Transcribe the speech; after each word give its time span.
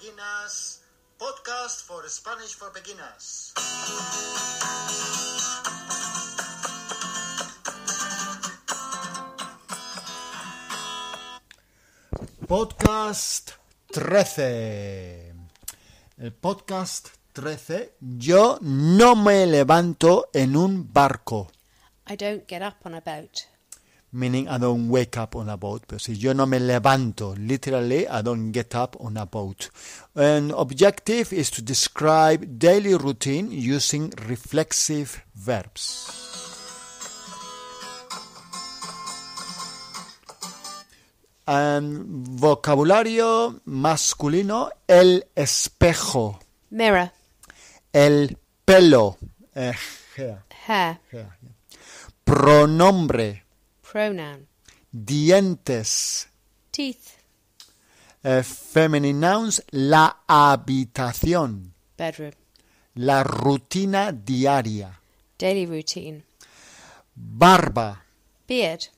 Beginners, 0.00 0.80
podcast 1.18 1.84
for 1.84 2.08
Spanish 2.08 2.54
for 2.54 2.72
Beginners. 2.72 3.52
Podcast 12.48 13.52
13. 13.92 15.50
El 16.16 16.32
podcast 16.32 17.08
13. 17.34 17.92
Yo 18.00 18.56
no 18.62 19.16
me 19.16 19.44
levanto 19.44 20.30
en 20.32 20.56
un 20.56 20.90
barco. 20.90 21.50
I 22.08 22.16
don't 22.16 22.48
get 22.48 22.62
up 22.62 22.86
on 22.86 22.94
a 22.94 23.02
boat. 23.02 23.50
Meaning 24.12 24.48
I 24.48 24.58
don't 24.58 24.88
wake 24.88 25.16
up 25.16 25.36
on 25.36 25.48
a 25.48 25.56
boat. 25.56 25.82
Pero 25.86 25.98
si 25.98 26.14
yo 26.14 26.32
no 26.32 26.46
me 26.46 26.58
levanto, 26.58 27.34
literally, 27.36 28.06
I 28.08 28.22
don't 28.22 28.52
get 28.52 28.74
up 28.74 28.96
on 29.00 29.16
a 29.16 29.26
boat. 29.26 29.70
An 30.14 30.52
objective 30.56 31.32
is 31.32 31.50
to 31.52 31.62
describe 31.62 32.58
daily 32.58 32.94
routine 32.94 33.50
using 33.50 34.12
reflexive 34.28 35.22
verbs. 35.34 36.30
Um, 41.46 42.24
vocabulario 42.36 43.60
masculino, 43.64 44.70
el 44.86 45.24
espejo, 45.34 46.38
Mirror, 46.70 47.10
el 47.92 48.38
pelo, 48.64 49.18
eh, 49.56 49.72
hair, 50.16 50.44
hair, 50.68 51.00
hair, 51.10 51.26
yeah. 51.42 51.56
pronombre, 52.22 53.42
pronoun, 53.90 54.46
dientes, 54.92 56.28
teeth, 56.70 57.18
eh, 58.22 58.42
feminine 58.42 59.18
nouns, 59.18 59.62
la 59.70 60.22
habitación, 60.28 61.74
bedroom, 61.98 62.32
la 62.94 63.24
rutina 63.24 64.12
diaria, 64.12 65.00
daily 65.36 65.66
routine, 65.66 66.22
barba, 67.14 68.04
beard, 68.46 68.90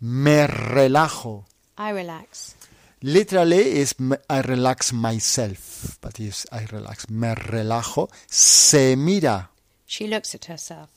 me 0.00 0.46
relajo. 0.46 1.46
I 1.78 1.92
relax, 1.92 2.54
Literally 3.00 3.80
is 3.80 3.94
I 4.30 4.40
relax 4.40 4.92
myself, 4.92 5.98
but 6.00 6.18
is 6.20 6.46
I 6.50 6.64
relax. 6.64 7.10
Me 7.10 7.34
relajo. 7.34 8.10
Se 8.26 8.96
mira, 8.96 9.50
she 9.84 10.06
looks 10.08 10.34
at 10.34 10.46
herself, 10.46 10.88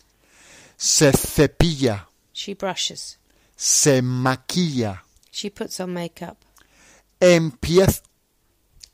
se 0.78 1.12
cepilla, 1.12 2.08
she 2.38 2.54
brushes, 2.54 3.18
se 3.56 4.02
maquilla. 4.02 5.00
she 5.32 5.50
puts 5.50 5.80
on 5.80 5.92
makeup, 5.94 6.38
Empiezo, 7.20 8.02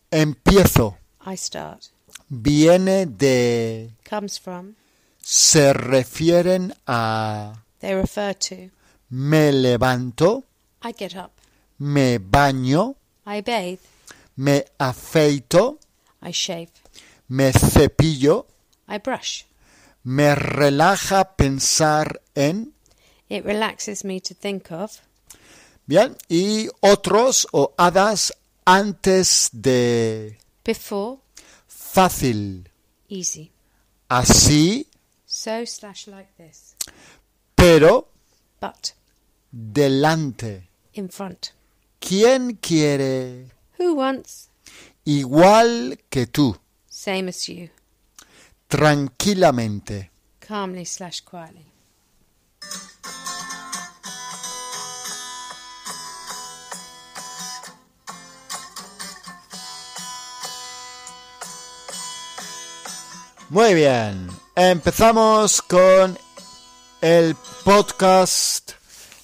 empiezo. 0.09 0.95
I 1.25 1.35
start, 1.35 1.89
Viene 2.29 3.05
de, 3.05 3.91
comes 4.05 4.37
from, 4.37 4.75
se 5.21 5.73
refieren 5.73 6.73
a 6.87 7.53
they 7.79 7.93
refer 7.93 8.33
to, 8.33 8.69
me 9.11 9.51
levanto, 9.51 10.43
I 10.81 10.93
get 10.93 11.15
up, 11.17 11.31
me 11.79 12.17
baño, 12.19 12.95
I 13.25 13.41
bathe, 13.41 13.79
me 14.37 14.63
afeito, 14.79 15.79
I 16.21 16.31
shave, 16.31 16.71
me 17.27 17.51
cepillo, 17.51 18.45
I 18.87 18.99
brush. 18.99 19.43
me 20.05 20.33
relaja 20.33 21.35
pensar 21.35 22.21
en, 22.35 22.73
It 23.33 23.43
relaxes 23.45 24.03
me 24.03 24.19
to 24.21 24.35
think 24.35 24.71
of, 24.71 24.99
bien, 25.87 26.15
y 26.29 26.69
otros 26.81 27.47
o 27.51 27.73
hadas 27.79 28.31
antes 28.63 29.49
de 29.51 30.37
before, 30.63 31.17
fácil, 31.67 32.69
easy, 33.09 33.51
así, 34.07 34.85
so 35.25 35.65
slash 35.65 36.05
like 36.07 36.29
this, 36.37 36.75
pero 37.55 38.07
but, 38.61 38.93
delante. 39.51 40.69
in 40.93 41.09
front. 41.09 41.53
¿Quién 41.99 42.59
quiere 42.61 43.47
Who 43.79 43.95
wants? 43.95 44.49
igual 45.05 45.97
que 46.11 46.27
tú, 46.27 46.55
Same 46.87 47.29
as 47.29 47.47
you, 47.49 47.69
tranquilamente? 48.67 50.11
calmly 50.39 50.85
slash 50.85 51.21
quietly. 51.21 51.65
Muy 63.53 63.75
bien, 63.75 64.29
empezamos 64.55 65.61
con 65.61 66.17
el 67.01 67.35
podcast 67.63 68.71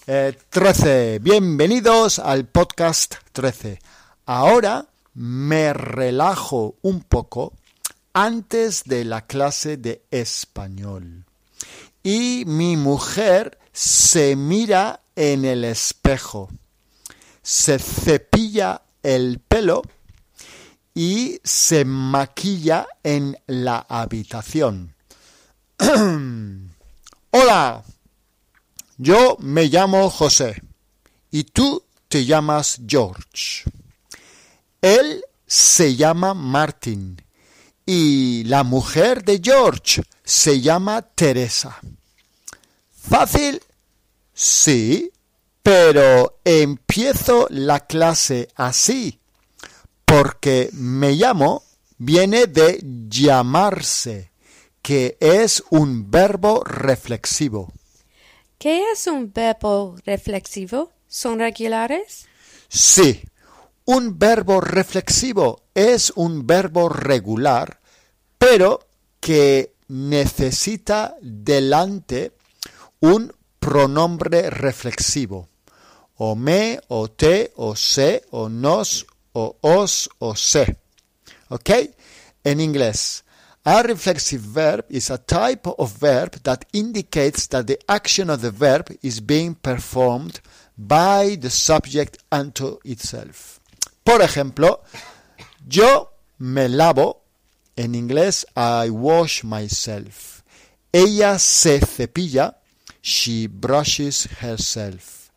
eh, 0.06 0.38
13. 0.52 1.18
Bienvenidos 1.18 2.20
al 2.20 2.46
podcast 2.46 3.16
13. 3.32 3.80
Ahora 4.28 4.86
me 5.16 5.74
relajo 5.74 6.76
un 6.84 7.02
poco 7.02 7.54
antes 8.14 8.84
de 8.84 9.04
la 9.04 9.26
clase 9.26 9.78
de 9.78 10.04
español. 10.12 11.26
Y 12.04 12.44
mi 12.46 12.78
mujer 12.78 13.58
se 13.74 14.36
mira 14.36 15.02
en 15.16 15.44
el 15.44 15.64
espejo, 15.64 16.50
se 17.42 17.80
cepilla 17.80 18.84
el 19.02 19.40
pelo 19.40 19.82
y 21.00 21.40
se 21.46 21.86
maquilla 21.86 22.86
en 23.04 23.38
la 23.48 23.86
habitación. 23.88 24.96
Hola, 27.32 27.86
yo 28.98 29.38
me 29.40 29.68
llamo 29.68 30.10
José 30.10 30.62
y 31.32 31.46
tú 31.46 31.82
te 32.10 32.26
llamas 32.26 32.82
George. 32.86 33.64
Él 34.82 35.24
se 35.48 35.96
llama 35.96 36.34
Martin 36.34 37.22
y 37.86 38.44
la 38.44 38.66
mujer 38.66 39.24
de 39.24 39.40
George 39.42 40.04
se 40.26 40.60
llama 40.60 41.02
Teresa. 41.02 41.80
¿Fácil? 42.92 43.62
Sí, 44.34 45.10
pero 45.64 46.42
empiezo 46.44 47.48
la 47.50 47.88
clase 47.88 48.50
así 48.56 49.19
porque 50.10 50.72
me 50.74 51.12
llamo 51.12 51.62
viene 52.00 52.48
de 52.48 52.84
llamarse, 53.08 54.32
que 54.82 55.18
es 55.20 55.64
un 55.70 56.10
verbo 56.10 56.64
reflexivo. 56.64 57.72
¿Qué 58.58 58.92
es 58.92 59.06
un 59.06 59.32
verbo 59.32 59.96
reflexivo? 60.06 60.92
¿Son 61.08 61.38
regulares? 61.38 62.26
Sí, 62.70 63.22
un 63.86 64.18
verbo 64.18 64.62
reflexivo 64.62 65.62
es 65.76 66.12
un 66.16 66.48
verbo 66.48 66.90
regular, 66.90 67.80
pero 68.40 68.88
que 69.20 69.76
necesita 69.90 71.18
delante 71.22 72.34
un 73.00 73.32
pronombre 73.60 74.50
reflexivo, 74.50 75.50
o 76.16 76.36
me, 76.36 76.82
o 76.88 77.10
te, 77.12 77.54
o 77.58 77.76
se, 77.76 78.24
o 78.32 78.50
nos, 78.50 79.06
o 79.34 79.56
os, 79.62 80.10
o 80.20 80.34
se. 80.36 80.76
Okay? 81.50 81.90
In 82.46 82.60
English, 82.60 83.22
a 83.66 83.84
reflexive 83.84 84.42
verb 84.42 84.86
is 84.90 85.10
a 85.10 85.18
type 85.18 85.68
of 85.68 85.92
verb 86.00 86.32
that 86.44 86.66
indicates 86.74 87.48
that 87.48 87.68
the 87.68 87.80
action 87.90 88.30
of 88.30 88.42
the 88.42 88.52
verb 88.52 88.90
is 89.04 89.20
being 89.20 89.56
performed 89.56 90.40
by 90.78 91.36
the 91.36 91.50
subject 91.50 92.18
unto 92.32 92.80
itself. 92.86 93.60
Por 94.04 94.22
ejemplo, 94.22 94.82
yo 95.68 96.10
me 96.40 96.68
lavo, 96.70 97.22
en 97.76 97.94
inglés, 97.94 98.46
I 98.56 98.90
wash 98.90 99.44
myself. 99.44 100.42
Ella 100.92 101.38
se 101.38 101.80
cepilla, 101.82 102.56
she 103.02 103.48
brushes 103.48 104.28
herself. 104.42 105.30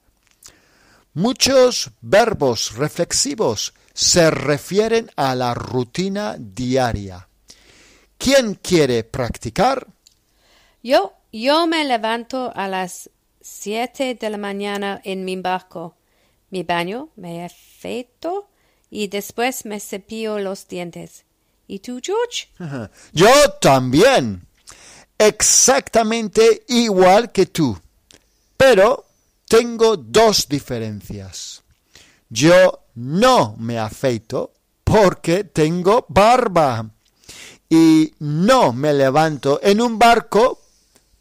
Muchos 1.14 1.90
verbos 2.00 2.72
reflexivos 2.76 3.74
se 3.94 4.30
refieren 4.30 5.10
a 5.16 5.34
la 5.34 5.54
rutina 5.54 6.36
diaria. 6.38 7.28
¿Quién 8.18 8.54
quiere 8.54 9.04
practicar? 9.04 9.86
Yo, 10.82 11.14
yo 11.32 11.66
me 11.66 11.84
levanto 11.84 12.52
a 12.54 12.68
las 12.68 13.10
siete 13.40 14.14
de 14.14 14.30
la 14.30 14.38
mañana 14.38 15.00
en 15.04 15.24
mi 15.24 15.36
barco. 15.36 15.96
Me 16.50 16.62
baño, 16.62 17.08
me 17.16 17.44
afeito 17.44 18.48
y 18.90 19.08
después 19.08 19.64
me 19.64 19.80
cepillo 19.80 20.38
los 20.38 20.68
dientes. 20.68 21.24
¿Y 21.66 21.78
tú, 21.78 22.00
George? 22.02 22.48
Yo 23.12 23.30
también. 23.60 24.46
Exactamente 25.18 26.64
igual 26.68 27.32
que 27.32 27.46
tú. 27.46 27.78
Pero 28.56 29.06
tengo 29.46 29.96
dos 29.96 30.48
diferencias. 30.48 31.62
Yo 32.28 32.81
no 32.94 33.56
me 33.58 33.78
afeito 33.78 34.52
porque 34.84 35.44
tengo 35.44 36.06
barba. 36.08 36.88
Y 37.68 38.14
no 38.18 38.72
me 38.72 38.92
levanto 38.92 39.60
en 39.62 39.80
un 39.80 39.98
barco 39.98 40.58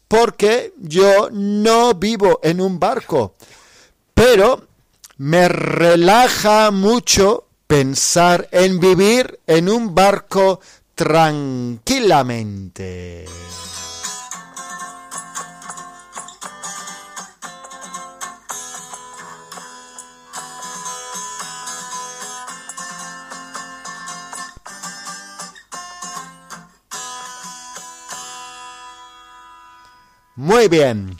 porque 0.06 0.74
yo 0.78 1.30
no 1.30 1.94
vivo 1.94 2.40
en 2.42 2.60
un 2.60 2.78
barco. 2.78 3.36
Pero 4.12 4.68
me 5.16 5.48
relaja 5.48 6.70
mucho 6.70 7.46
pensar 7.66 8.46
en 8.52 8.78
vivir 8.78 9.40
en 9.46 9.70
un 9.70 9.94
barco 9.94 10.60
tranquilamente. 10.94 13.24
Muy 30.36 30.68
bien. 30.68 31.16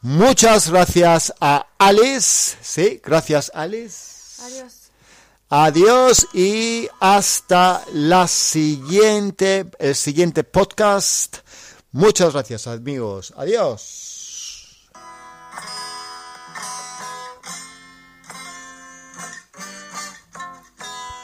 Muchas 0.00 0.70
gracias 0.70 1.32
a 1.40 1.66
Alice. 1.78 2.56
Sí, 2.62 3.00
gracias 3.04 3.50
Alice. 3.54 4.42
Adiós. 4.42 4.72
Adiós 5.48 6.26
y 6.34 6.88
hasta 7.00 7.84
la 7.92 8.26
siguiente, 8.26 9.70
el 9.78 9.94
siguiente 9.94 10.44
podcast. 10.44 11.38
Muchas 11.92 12.32
gracias 12.32 12.66
amigos. 12.66 13.32
Adiós. 13.36 14.13